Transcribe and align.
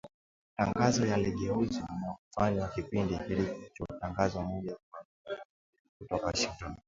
matangazo 0.57 1.05
yaligeuzwa 1.07 1.81
na 2.01 2.13
kufanywa 2.27 2.67
kipindi 2.67 3.17
kilichotangazwa 3.17 4.43
moja 4.43 4.75
kwa 4.89 4.99
moja 5.29 5.43
kutoka 5.97 6.25
Washington 6.25 6.75